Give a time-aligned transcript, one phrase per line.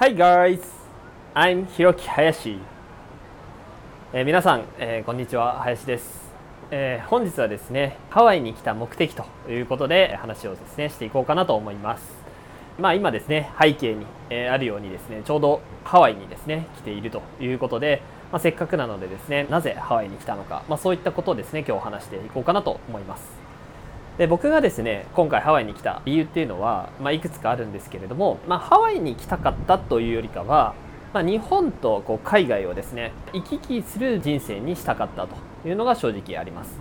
[0.00, 0.60] Hi guys,
[1.34, 2.56] I'm ひろき林、
[4.12, 6.20] えー、皆さん、えー、こんにちは林です、
[6.70, 12.04] えー、本日はですねハワイに来た目的ということで話をですねしていこうかなと思います。
[12.78, 23.47] まあ今ですね背景に、えあるようにですねちょうどハワイにですね来ているということで、まあ、せっかくなのでですねなぜハワイに来たのか、まあ、そういったことをですね今日話していこうかなと思います。
[24.18, 30.74] で僕がですね今回ハワイに来た理由っていうのは、まあ、いくつかあるんですけれども、まあ、ハワイに来たかったというよりかは、
[31.14, 35.36] まあ、日本とこう海外をですね行き来する人生にしたかったと
[35.68, 36.80] いうのが正直あります。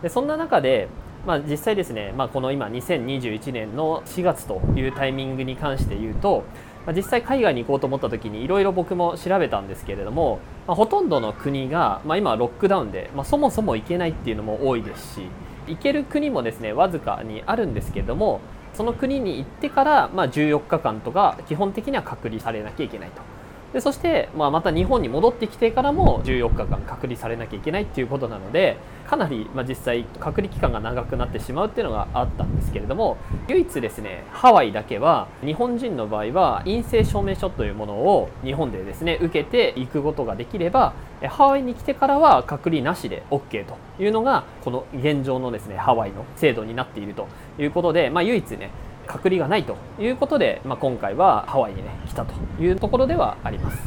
[0.00, 0.88] でそんな中で、
[1.26, 6.44] まあ、実際ですね、まあ、この今2021年の4月というタイミングに関して言うと、
[6.86, 15.22] まあ、実際海外に行こうと思った時にいろいろ僕も調べたんですけれども、まあ、ほとんどの国が、まあ、今ロックダウンで、ま、そもそも行けないっていうのも多いですし
[15.66, 18.40] 行ける国もですねわずかにあるんですけれども
[18.74, 23.35] その国に行ってから、まあ、14日間とか基本的には隔離されなきゃいけないと。
[23.72, 40.94] でそして、まあ、また日本に戻ってきてからも14日間隔離されなきゃいけないっていうことなのでかなり、まあ、実際隔離期間が長くなってしまうっていうのがあったんですけれども唯一ですねハワイだけは日本人の場合は陰性証明書というものを日本でですね受けていくことができれば
[41.28, 48.70] ハワイに来てからは隔離なしで OK というのがこの現状のですねハワイの制度になっているということで、まあ、唯一ね
[49.06, 53.78] 隔離がないということで、まあ、今回はハワイにね来たというところではあります。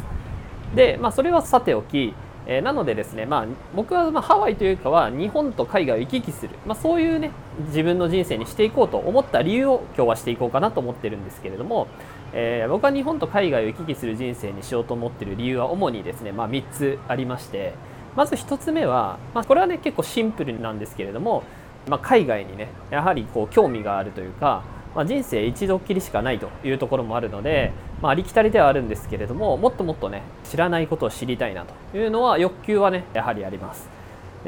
[0.74, 2.14] で、まあ、それはさておき
[2.46, 7.30] えー、なのでですね、まあ、僕はまハワイというかは日本と海外を行き来する、まあ、そういうね
[7.66, 11.86] 自分の人生にしていこうと思った理由を今日はしていこうかなと思ってるんですけれども、
[12.32, 17.74] えー、僕は日本と海外を行き来する人生にしようと思ってる理由は主にですね、まあ、3つありまして
[18.16, 21.44] まず1つ目は、まあ、これはね結構シンプルなんですけれども、
[21.88, 24.64] まあ、海外にねやはりこう興味があるというか
[24.94, 33.88] まあ、人生一度きりしかないというところもあるので、まあ、ありきたりではあるんですけれどももっともっとね知らないことを知りたいなというのは欲求はねやはりあります。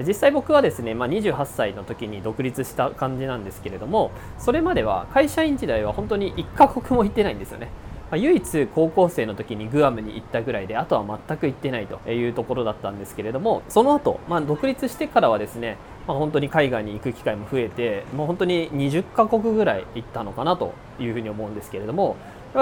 [0.06, 7.68] 実際僕はですね、まあ、28歳の時に独立した感じなんですけれどもそれまでは会社員時代は本当に一カ国も行ってないんですよね。
[8.12, 22.16] ま、唯一高校生の時にグアムに行ったぐらいであとは全く行ってないというところだったんですけれどもその後、まあ独立してからはですね、まあ、本当に海外に行く機会も増えてもう本当に20カ国ぐらい行ったのかなというふうに思うんですけれども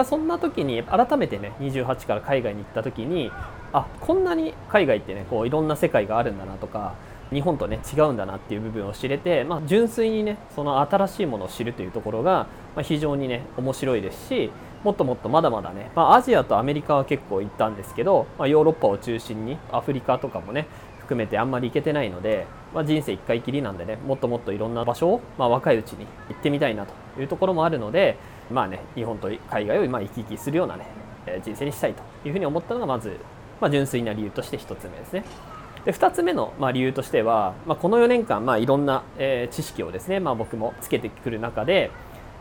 [0.04, 3.32] そんな時に改めてね28から海外に行った時に
[3.72, 6.94] あこんなに海外ってねこういろんな世界があるんだなとか
[7.32, 12.46] 日本とね違うんだなっていう部分を知れて、まあ、純粋にねその新しいものを知るというところが、
[12.76, 14.50] まあ、非常にね面白いですし
[14.84, 20.66] もっともっとまだまだね、まあ、アジアとアメリカは結構行ったんですけど、まあ、ヨーロッパを中心にアフリカとかもね
[21.00, 28.16] 含めてあんまり行けてないので、まあ、人生一回きりなんでねもっともっといろんな場所を、まあ、若いうちに行ってみたいなというところもあるので
[28.50, 30.86] まあね日本と海外をまあ行き来するようなね
[31.44, 33.16] 人生にしたいというふうに思ったのがまず、
[33.60, 35.24] まあ、純粋な理由として1つ目ですね。
[35.84, 41.90] で2つ目の、まあ、理由としては、まあ、この4年間、まあ、いろんな、えー、知識をですね、まあ、僕もつけてくる中で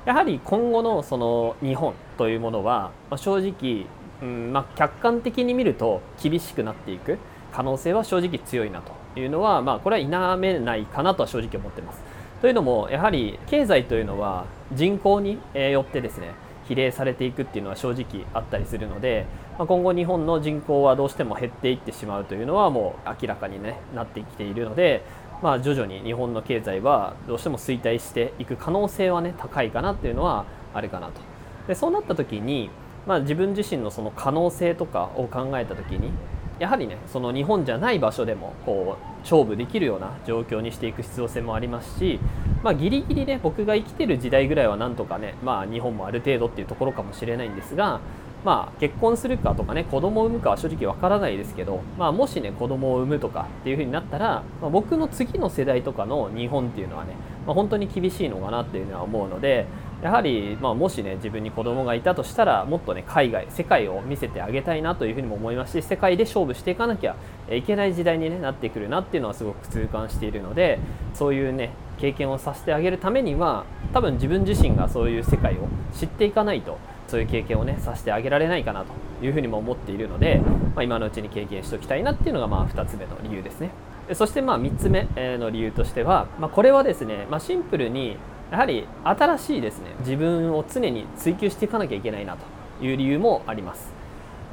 [0.06, 3.86] やはり今後のその日本というものは、まあ、正直、
[4.22, 7.18] うんまあ、客観的に見ると厳しくなっていく
[7.52, 12.02] 可能性は正直強いなというのは、まあ、これは否めないかなとは正直思っています。
[12.42, 16.34] というのもやはり経済というのは人口によってですね
[16.70, 19.26] 比例されていくっていうのは正直あったりするので、
[19.58, 25.04] まあ、今後日本の人口はどうしても減っていってしまうというのはもう明らかに、ね、なってきているので、
[25.42, 31.22] まあ、徐々に日本の経済はどうしても衰退していく可能性はね高いかなっていうのはあるかなと。
[31.68, 32.70] でそうなった時に、
[33.08, 36.12] まあ、自分自身のその可能性とかを考えた時に
[36.60, 42.20] やはりねその日本じゃない場所でもこう勝負できるような状況にしていく必要性もありますし、
[42.64, 48.02] まあ、ギリギリね僕が生きてる時代ぐらいはなんとかね、まあ、日本もある程度っていうところかもしれないんですが、
[48.46, 57.16] まあ、結婚するかとかね子供を産むかは正直わからないですけど、まあ、もしね子供を産むとかっていう風になったら、まあ、僕の次の世代とかの日本っていうのはね、
[57.46, 59.66] まあ、本当に厳しいのかなっていうのは思うので
[60.02, 67.18] やはり、まあ、もしね自分に子供がいたとしたらもっとね海外世界を見せてあげたいなというふうにも思いますし世界で勝負していかなきゃ
[67.52, 70.80] いけない時代に、ね、なってくるなっていうのはすごく痛感しているので
[71.14, 76.78] そういうね経験をさせてあげるためには多分自分自身がそういう世界を知っていかないと
[77.10, 78.94] そういう経験をねさせてあげられないかなと
[79.26, 80.42] いうふうにも思っているので、
[80.76, 83.72] まあ、今のうちに経験しておきたいなっていうのがまあ2つ目の理由ですね。
[84.14, 85.08] そしてまあ3つ目
[85.38, 88.18] の理由としては、まあ、これはですね、まあ、シンプルに
[88.52, 92.36] やはり新しいですね自分を常に追求していかなきゃいけないな
[92.80, 93.92] という理由もあります。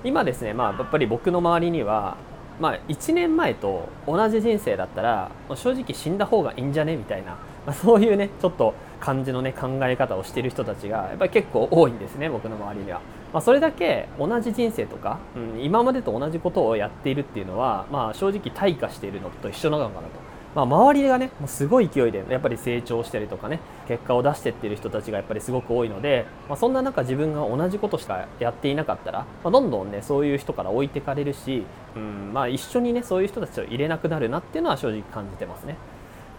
[0.05, 2.17] 今ですね、まあ、やっぱり僕の周りには、
[2.61, 6.97] まあ、1年前と同じ人生だったら正直死んだ方がいいんじゃね？
[6.97, 7.38] みたいな、ま
[7.69, 13.00] あ、そういうねちょっと感じのね考え方をしてる人たちがやっぱり結構多いんですね僕の周りには、
[13.32, 20.26] まあ、それだけ同じ人生とか、うん、今までと同じことをやっているっていうのは、まあ、正直退化しているのと一緒なのかなと
[20.56, 35.76] まあ、周りがねもうすごい勢いでやっぱり成長したりとかね結果を出してってる人たちがやっぱりすごく多いので、まあ、そんな中自分が同じことしかやっていなかったら、まあ、どんどんねそういう人から置いてかれるし、うんまあ、一緒にねそういう人たちを入れなくなるなっていうのは正直感じてますね。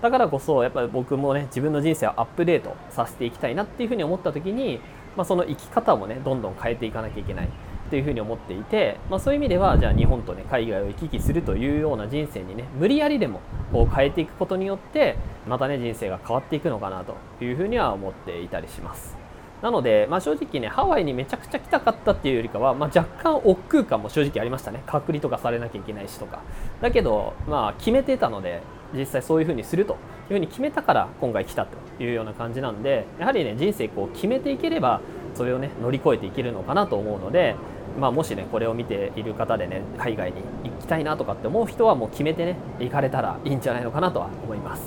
[0.01, 4.79] だからこそやっぱり僕もね自分の人生をアップデートさせていきたいなっていうふうに思った時に、
[5.15, 7.49] まあ、その生き方もねどんどん変えていかなきゃいけない
[7.89, 13.39] というふうに思っていて、まあ、そういう意味ではじゃあ日本とね海外を行き来するというような人生にね無理やりでも
[13.71, 15.17] こう変えていくことによって
[15.47, 19.17] またね人生が変わっていくのかなというふうには思っていたりします。
[19.61, 24.83] なので、まあ、正直ねハワイにめちゃくちゃ来たかったっていうよりかは、まあ、若干億劫感も正直ありましたね。
[24.85, 26.41] 隔離とかされなきゃいけないしとか。
[26.81, 28.61] だけどまあ決めてたので
[28.93, 35.01] 実際そういうふうにするというふうに決めたから今回来たというような感じなんでやはりね人生こう決めていければ
[35.35, 37.55] それをね乗り越えていけるのかなと思うので
[37.97, 44.83] まあ、もしねこれを見ている方でね海外に行きたいなとかって思う人はもう決めてね行かれたらいいんじゃないのかなとは思います。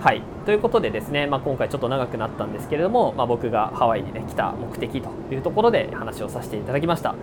[0.00, 0.22] はい。
[0.46, 7.14] ということでですね、まあ、今回ちょっと長くなったんですけれども、まあ、僕がハワイにね来た目的というところで話をさせていただきました、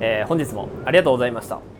[0.00, 1.79] えー、本日もありがとうございました。